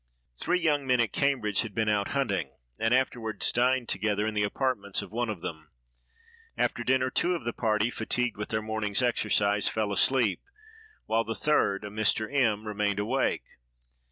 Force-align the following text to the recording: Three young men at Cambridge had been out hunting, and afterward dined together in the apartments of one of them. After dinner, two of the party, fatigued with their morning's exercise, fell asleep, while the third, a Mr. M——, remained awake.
Three 0.39 0.59
young 0.59 0.87
men 0.87 0.99
at 0.99 1.13
Cambridge 1.13 1.61
had 1.61 1.75
been 1.75 1.87
out 1.87 2.07
hunting, 2.07 2.49
and 2.79 2.91
afterward 2.91 3.45
dined 3.53 3.87
together 3.87 4.25
in 4.25 4.33
the 4.33 4.41
apartments 4.41 5.03
of 5.03 5.11
one 5.11 5.29
of 5.29 5.41
them. 5.41 5.69
After 6.57 6.83
dinner, 6.83 7.11
two 7.11 7.35
of 7.35 7.43
the 7.43 7.53
party, 7.53 7.91
fatigued 7.91 8.35
with 8.35 8.49
their 8.49 8.63
morning's 8.63 9.03
exercise, 9.03 9.69
fell 9.69 9.91
asleep, 9.91 10.41
while 11.05 11.23
the 11.23 11.35
third, 11.35 11.83
a 11.83 11.91
Mr. 11.91 12.27
M——, 12.33 12.65
remained 12.67 12.97
awake. 12.97 13.43